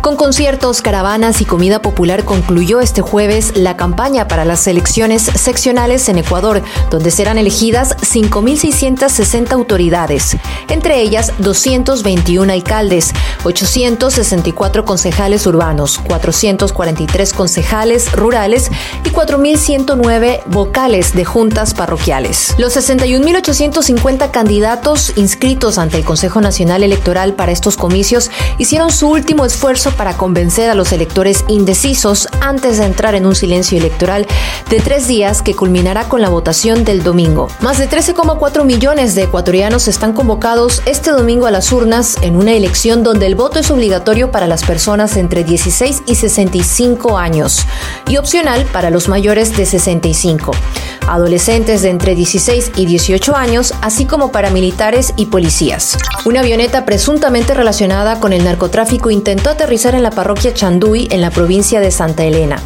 Con 0.00 0.16
conciertos, 0.16 0.82
caravanas 0.82 1.40
y 1.40 1.44
comida 1.44 1.82
popular 1.82 2.24
concluyó 2.24 2.80
este 2.80 3.02
jueves 3.02 3.56
la 3.56 3.76
campaña 3.76 4.28
para 4.28 4.44
las 4.44 4.66
elecciones 4.66 5.22
seccionales 5.22 6.08
en 6.08 6.18
Ecuador, 6.18 6.62
donde 6.90 7.10
serán 7.10 7.38
elegidas 7.38 7.96
5.660 7.98 9.52
autoridades, 9.52 10.36
entre 10.68 11.00
ellas 11.00 11.32
221 11.38 12.52
alcaldes, 12.52 13.12
864 13.44 14.84
concejales 14.84 15.46
urbanos, 15.46 15.98
443 15.98 17.32
concejales 17.32 18.12
rurales 18.12 18.70
y 19.04 19.10
4.109 19.10 20.44
vocales 20.46 21.14
de 21.14 21.24
juntas 21.24 21.74
parroquiales. 21.74 22.54
Los 22.58 22.76
61.850 22.76 24.30
candidatos 24.30 25.12
inscritos 25.16 25.78
ante 25.78 25.96
el 25.96 26.04
Consejo 26.04 26.40
Nacional 26.40 26.82
Electoral 26.84 27.34
para 27.34 27.52
estos 27.52 27.76
comicios 27.76 28.30
hicieron 28.58 28.92
su 28.92 29.08
último 29.08 29.44
esfuerzo 29.44 29.85
para 29.92 30.16
convencer 30.16 30.70
a 30.70 30.74
los 30.74 30.92
electores 30.92 31.44
indecisos 31.48 32.28
antes 32.40 32.78
de 32.78 32.84
entrar 32.84 33.14
en 33.14 33.26
un 33.26 33.34
silencio 33.34 33.78
electoral 33.78 34.26
de 34.70 34.80
tres 34.80 35.06
días 35.06 35.42
que 35.42 35.54
culminará 35.54 36.08
con 36.08 36.20
la 36.20 36.28
votación 36.28 36.84
del 36.84 37.02
domingo. 37.02 37.48
Más 37.60 37.78
de 37.78 37.88
13,4 37.88 38.64
millones 38.64 39.14
de 39.14 39.24
ecuatorianos 39.24 39.88
están 39.88 40.12
convocados 40.12 40.82
este 40.86 41.10
domingo 41.10 41.46
a 41.46 41.50
las 41.50 41.72
urnas 41.72 42.16
en 42.22 42.36
una 42.36 42.52
elección 42.52 43.02
donde 43.02 43.26
el 43.26 43.34
voto 43.34 43.58
es 43.58 43.70
obligatorio 43.70 44.30
para 44.30 44.46
las 44.46 44.64
personas 44.64 45.16
entre 45.16 45.44
16 45.44 46.02
y 46.06 46.14
65 46.14 47.18
años 47.18 47.64
y 48.08 48.16
opcional 48.16 48.64
para 48.72 48.90
los 48.90 49.08
mayores 49.08 49.56
de 49.56 49.66
65 49.66 50.52
adolescentes 51.08 51.82
de 51.82 51.90
entre 51.90 52.14
16 52.14 52.72
y 52.76 52.86
18 52.86 53.36
años, 53.36 53.74
así 53.80 54.06
como 54.06 54.32
paramilitares 54.32 55.14
y 55.16 55.26
policías. 55.26 55.96
Una 56.24 56.40
avioneta 56.40 56.84
presuntamente 56.84 57.54
relacionada 57.54 58.18
con 58.18 58.32
el 58.32 58.44
narcotráfico 58.44 59.10
intentó 59.10 59.50
aterrizar 59.50 59.75
en 59.84 60.02
la 60.02 60.10
parroquia 60.10 60.54
Chanduy, 60.54 61.06
en 61.10 61.20
la 61.20 61.30
provincia 61.30 61.80
de 61.80 61.90
Santa 61.90 62.24
Elena. 62.24 62.56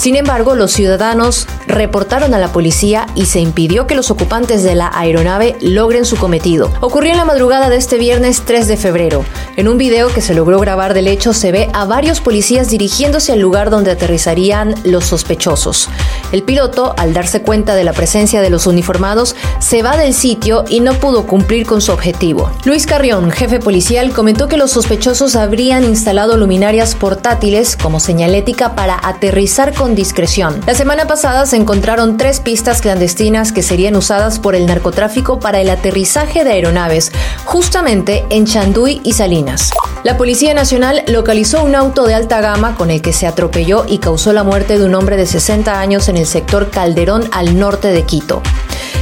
Sin 0.00 0.16
embargo, 0.16 0.54
los 0.54 0.72
ciudadanos 0.72 1.46
reportaron 1.66 2.32
a 2.32 2.38
la 2.38 2.54
policía 2.54 3.06
y 3.14 3.26
se 3.26 3.38
impidió 3.38 3.86
que 3.86 3.94
los 3.94 4.10
ocupantes 4.10 4.62
de 4.62 4.74
la 4.74 4.90
aeronave 4.94 5.58
logren 5.60 6.06
su 6.06 6.16
cometido. 6.16 6.72
Ocurrió 6.80 7.10
en 7.10 7.18
la 7.18 7.26
madrugada 7.26 7.68
de 7.68 7.76
este 7.76 7.98
viernes 7.98 8.44
3 8.46 8.66
de 8.66 8.78
febrero. 8.78 9.26
En 9.58 9.68
un 9.68 9.76
video 9.76 10.08
que 10.08 10.22
se 10.22 10.32
logró 10.32 10.58
grabar 10.58 10.94
del 10.94 11.06
hecho 11.06 11.34
se 11.34 11.52
ve 11.52 11.68
a 11.74 11.84
varios 11.84 12.22
policías 12.22 12.70
dirigiéndose 12.70 13.32
al 13.32 13.40
lugar 13.40 13.68
donde 13.68 13.90
aterrizarían 13.90 14.74
los 14.84 15.04
sospechosos. 15.04 15.90
El 16.32 16.44
piloto, 16.44 16.94
al 16.96 17.12
darse 17.12 17.42
cuenta 17.42 17.74
de 17.74 17.84
la 17.84 17.92
presencia 17.92 18.40
de 18.40 18.48
los 18.48 18.66
uniformados, 18.66 19.36
se 19.58 19.82
va 19.82 19.98
del 19.98 20.14
sitio 20.14 20.64
y 20.66 20.80
no 20.80 20.94
pudo 20.94 21.26
cumplir 21.26 21.66
con 21.66 21.82
su 21.82 21.92
objetivo. 21.92 22.50
Luis 22.64 22.86
Carrión, 22.86 23.30
jefe 23.30 23.58
policial, 23.58 24.14
comentó 24.14 24.48
que 24.48 24.56
los 24.56 24.70
sospechosos 24.70 25.36
habrían 25.36 25.84
instalado 25.84 26.38
luminarias 26.38 26.94
portátiles 26.94 27.76
como 27.76 28.00
señalética 28.00 28.74
para 28.74 28.98
aterrizar 29.02 29.74
con 29.74 29.89
discreción. 29.94 30.60
La 30.66 30.74
semana 30.74 31.06
pasada 31.06 31.46
se 31.46 31.56
encontraron 31.56 32.16
tres 32.16 32.40
pistas 32.40 32.80
clandestinas 32.80 33.52
que 33.52 33.62
serían 33.62 33.96
usadas 33.96 34.38
por 34.38 34.54
el 34.54 34.66
narcotráfico 34.66 35.40
para 35.40 35.60
el 35.60 35.70
aterrizaje 35.70 36.44
de 36.44 36.52
aeronaves, 36.52 37.12
justamente 37.44 38.24
en 38.30 38.46
Chanduy 38.46 39.00
y 39.04 39.12
Salinas. 39.12 39.70
La 40.02 40.16
Policía 40.16 40.54
Nacional 40.54 41.02
localizó 41.08 41.62
un 41.62 41.74
auto 41.74 42.06
de 42.06 42.14
alta 42.14 42.40
gama 42.40 42.74
con 42.74 42.90
el 42.90 43.02
que 43.02 43.12
se 43.12 43.26
atropelló 43.26 43.84
y 43.86 43.98
causó 43.98 44.32
la 44.32 44.44
muerte 44.44 44.78
de 44.78 44.84
un 44.84 44.94
hombre 44.94 45.16
de 45.16 45.26
60 45.26 45.78
años 45.78 46.08
en 46.08 46.16
el 46.16 46.26
sector 46.26 46.70
Calderón 46.70 47.28
al 47.32 47.58
norte 47.58 47.88
de 47.88 48.04
Quito. 48.04 48.42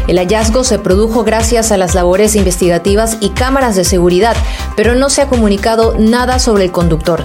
El 0.08 0.16
hallazgo 0.18 0.64
se 0.64 0.78
produjo 0.78 1.22
gracias 1.22 1.70
a 1.70 1.76
las 1.76 1.94
labores 1.94 2.34
investigativas 2.34 3.18
y 3.20 3.30
cámaras 3.30 3.76
de 3.76 3.84
seguridad, 3.84 4.34
pero 4.74 4.94
no 4.94 5.10
se 5.10 5.20
ha 5.20 5.28
comunicado 5.28 5.94
nada 5.98 6.38
sobre 6.38 6.64
el 6.64 6.72
conductor. 6.72 7.24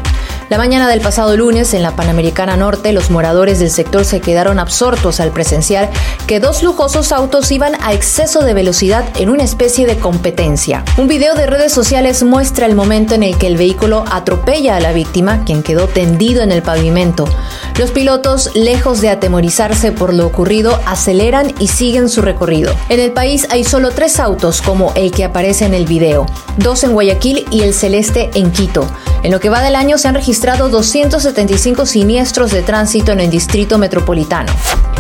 La 0.53 0.59
mañana 0.59 0.87
del 0.87 1.01
pasado 1.01 1.35
lunes, 1.35 1.73
en 1.73 1.81
la 1.81 1.95
Panamericana 1.95 2.55
Norte, 2.55 2.93
los 2.93 3.09
moradores 3.09 3.57
del 3.57 3.71
sector 3.71 4.05
se 4.05 4.21
quedaron 4.21 4.59
absortos 4.59 5.19
al 5.19 5.31
presenciar 5.31 5.89
que 6.27 6.39
dos 6.39 6.61
lujosos 6.61 7.11
autos 7.11 7.51
iban 7.51 7.73
a 7.81 7.91
exceso 7.91 8.43
de 8.43 8.53
velocidad 8.53 9.03
en 9.17 9.31
una 9.31 9.41
especie 9.41 9.87
de 9.87 9.97
competencia. 9.97 10.85
Un 10.97 11.07
video 11.07 11.33
de 11.33 11.47
redes 11.47 11.73
sociales 11.73 12.21
muestra 12.21 12.67
el 12.67 12.75
momento 12.75 13.15
en 13.15 13.23
el 13.23 13.35
que 13.39 13.47
el 13.47 13.57
vehículo 13.57 14.05
atropella 14.11 14.75
a 14.75 14.79
la 14.79 14.93
víctima, 14.93 15.43
quien 15.43 15.63
quedó 15.63 15.87
tendido 15.87 16.43
en 16.43 16.51
el 16.51 16.61
pavimento. 16.61 17.27
Los 17.79 17.89
pilotos, 17.89 18.51
lejos 18.53 19.01
de 19.01 19.09
atemorizarse 19.09 19.91
por 19.91 20.13
lo 20.13 20.27
ocurrido, 20.27 20.79
aceleran 20.85 21.51
y 21.57 21.69
siguen 21.69 22.09
su 22.09 22.21
recorrido. 22.21 22.75
En 22.89 22.99
el 22.99 23.11
país 23.11 23.47
hay 23.49 23.63
solo 23.63 23.89
tres 23.89 24.19
autos 24.19 24.61
como 24.61 24.93
el 24.93 25.09
que 25.09 25.23
aparece 25.23 25.65
en 25.65 25.73
el 25.73 25.87
video, 25.87 26.27
dos 26.57 26.83
en 26.83 26.93
Guayaquil 26.93 27.47
y 27.49 27.61
el 27.61 27.73
celeste 27.73 28.29
en 28.35 28.51
Quito. 28.51 28.87
En 29.23 29.31
lo 29.31 29.39
que 29.39 29.49
va 29.49 29.63
del 29.63 29.77
año 29.77 29.97
se 29.97 30.09
han 30.09 30.15
registrado 30.15 30.67
275 30.67 31.85
siniestros 31.85 32.51
de 32.51 32.61
tránsito 32.61 33.13
en 33.13 33.21
el 33.21 33.29
distrito 33.29 33.77
metropolitano. 33.77 34.51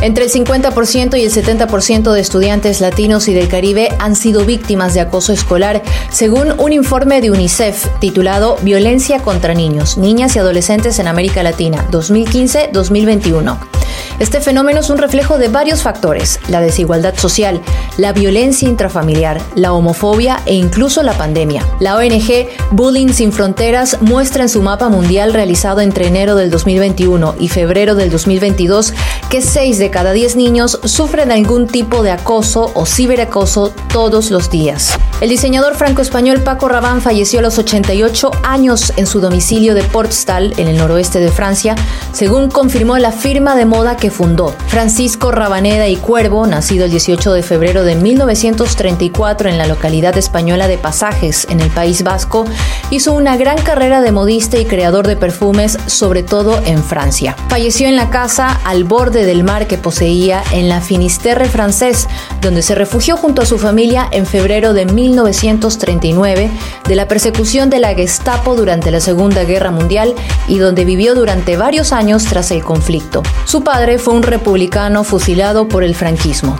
Entre 0.01 0.23
el 0.23 0.31
50% 0.31 1.19
y 1.19 1.23
el 1.23 1.31
70% 1.31 2.11
de 2.13 2.21
estudiantes 2.21 2.79
latinos 2.79 3.27
y 3.27 3.33
del 3.33 3.49
Caribe 3.49 3.89
han 3.99 4.15
sido 4.15 4.45
víctimas 4.45 4.93
de 4.93 5.01
acoso 5.01 5.33
escolar, 5.33 5.83
según 6.09 6.57
un 6.57 6.71
informe 6.71 7.19
de 7.19 7.31
UNICEF 7.31 7.87
titulado 7.99 8.57
Violencia 8.61 9.19
contra 9.19 9.53
niños, 9.53 9.97
niñas 9.97 10.35
y 10.35 10.39
adolescentes 10.39 10.99
en 10.99 11.07
América 11.07 11.43
Latina 11.43 11.85
2015-2021. 11.91 13.82
Este 14.23 14.39
fenómeno 14.39 14.79
es 14.79 14.89
un 14.89 14.99
reflejo 14.99 15.37
de 15.37 15.49
varios 15.49 15.81
factores, 15.81 16.39
la 16.47 16.61
desigualdad 16.61 17.13
social, 17.17 17.59
la 17.97 18.13
violencia 18.13 18.69
intrafamiliar, 18.69 19.41
la 19.53 19.73
homofobia 19.73 20.39
e 20.45 20.53
incluso 20.53 21.03
la 21.03 21.11
pandemia. 21.11 21.67
La 21.81 21.97
ONG 21.97 22.47
Bullying 22.71 23.09
Sin 23.09 23.33
Fronteras 23.33 23.97
muestra 23.99 24.43
en 24.43 24.47
su 24.47 24.61
mapa 24.61 24.87
mundial 24.87 25.33
realizado 25.33 25.81
entre 25.81 26.07
enero 26.07 26.37
del 26.37 26.51
2021 26.51 27.35
y 27.37 27.49
febrero 27.49 27.95
del 27.95 28.11
2022 28.11 28.93
que 29.29 29.41
6 29.41 29.77
de 29.77 29.89
cada 29.89 30.13
10 30.13 30.37
niños 30.37 30.79
sufren 30.85 31.29
algún 31.29 31.67
tipo 31.67 32.01
de 32.01 32.11
acoso 32.11 32.71
o 32.75 32.85
ciberacoso 32.85 33.73
todos 33.91 34.31
los 34.31 34.49
días. 34.49 34.97
El 35.19 35.29
diseñador 35.29 35.75
franco-español 35.75 36.41
Paco 36.41 36.67
Rabanne 36.67 37.01
falleció 37.01 37.39
a 37.39 37.41
los 37.41 37.57
88 37.57 38.31
años 38.43 38.93
en 38.97 39.05
su 39.05 39.19
domicilio 39.21 39.73
de 39.73 39.83
Portstal, 39.83 40.53
en 40.57 40.67
el 40.67 40.77
noroeste 40.77 41.19
de 41.19 41.31
Francia, 41.31 41.75
según 42.11 42.49
confirmó 42.49 42.97
la 42.97 43.11
firma 43.11 43.55
de 43.55 43.65
moda 43.65 43.95
que 43.95 44.11
fundó. 44.13 44.55
Francisco 44.67 45.31
Rabaneda 45.31 45.87
y 45.89 45.97
Cuervo, 45.97 46.47
nacido 46.47 46.85
el 46.85 46.91
18 46.91 47.33
de 47.33 47.43
febrero 47.43 47.83
de 47.83 47.95
1934 47.95 49.49
en 49.49 49.57
la 49.57 49.67
localidad 49.67 50.17
española 50.17 50.67
de 50.67 50.77
Pasajes, 50.77 51.45
en 51.49 51.59
el 51.59 51.69
País 51.69 52.03
Vasco, 52.03 52.45
hizo 52.91 53.13
una 53.13 53.35
gran 53.35 53.57
carrera 53.57 54.01
de 54.01 54.11
modista 54.11 54.57
y 54.57 54.65
creador 54.65 55.07
de 55.07 55.17
perfumes, 55.17 55.77
sobre 55.87 56.23
todo 56.23 56.61
en 56.65 56.81
Francia. 56.83 57.35
Falleció 57.49 57.87
en 57.87 57.95
la 57.95 58.09
casa 58.09 58.59
al 58.63 58.83
borde 58.83 59.25
del 59.25 59.43
mar 59.43 59.67
que 59.67 59.77
poseía 59.77 60.43
en 60.51 60.69
la 60.69 60.79
Finisterre 60.79 61.45
francés, 61.45 62.07
donde 62.41 62.61
se 62.61 62.75
refugió 62.75 63.17
junto 63.17 63.41
a 63.41 63.45
su 63.45 63.57
familia 63.57 64.07
en 64.11 64.25
febrero 64.25 64.73
de 64.73 64.85
1939 64.85 66.51
de 66.87 66.95
la 66.95 67.07
persecución 67.07 67.69
de 67.69 67.79
la 67.79 67.93
Gestapo 67.95 68.55
durante 68.55 68.91
la 68.91 68.99
Segunda 68.99 69.43
Guerra 69.43 69.71
Mundial 69.71 70.13
y 70.47 70.57
donde 70.59 70.85
vivió 70.85 71.15
durante 71.15 71.57
varios 71.57 71.91
años 71.91 72.25
tras 72.25 72.51
el 72.51 72.63
conflicto. 72.63 73.23
Su 73.45 73.63
padre 73.63 73.92
fue 73.97 74.13
un 74.13 74.23
republicano 74.23 75.03
fusilado 75.03 75.67
por 75.67 75.83
el 75.83 75.95
franquismo. 75.95 76.59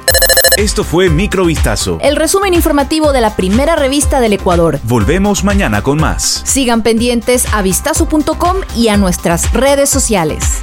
Esto 0.57 0.83
fue 0.83 1.09
Microvistazo. 1.09 1.97
El 2.01 2.15
resumen 2.15 2.53
informativo 2.53 3.11
de 3.11 3.21
la 3.21 3.35
primera 3.35 3.75
revista 3.75 4.19
del 4.19 4.33
Ecuador. 4.33 4.79
Volvemos 4.83 5.43
mañana 5.43 5.81
con 5.81 5.99
más. 5.99 6.43
Sigan 6.45 6.83
pendientes 6.83 7.47
a 7.53 7.63
vistazo.com 7.63 8.57
y 8.75 8.89
a 8.89 8.97
nuestras 8.97 9.51
redes 9.53 9.89
sociales. 9.89 10.61